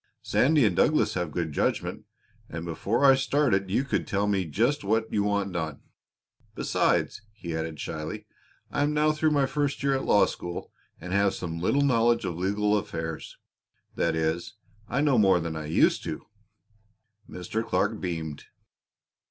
Sandy 0.23 0.65
and 0.65 0.75
Douglas 0.75 1.13
have 1.13 1.29
good 1.29 1.51
judgment, 1.51 2.05
and 2.49 2.65
before 2.65 3.05
I 3.05 3.13
started 3.13 3.69
you 3.69 3.83
could 3.83 4.07
tell 4.07 4.25
me 4.25 4.45
just 4.45 4.83
what 4.83 5.13
you 5.13 5.21
want 5.21 5.53
done. 5.53 5.81
Besides," 6.55 7.21
he 7.33 7.55
added 7.55 7.79
shyly, 7.79 8.25
"I 8.71 8.81
am 8.81 8.95
now 8.95 9.11
through 9.11 9.29
my 9.29 9.45
first 9.45 9.83
year 9.83 9.93
at 9.93 9.97
the 9.99 10.05
Law 10.05 10.25
School 10.25 10.71
and 10.99 11.13
have 11.13 11.35
some 11.35 11.59
little 11.61 11.83
knowledge 11.83 12.25
of 12.25 12.35
legal 12.35 12.75
affairs 12.75 13.37
that 13.93 14.15
is, 14.15 14.55
I 14.89 15.01
know 15.01 15.19
more 15.19 15.39
than 15.39 15.55
I 15.55 15.67
used 15.67 16.03
to." 16.05 16.25
Mr. 17.29 17.63
Clark 17.63 17.99
beamed. 18.01 18.45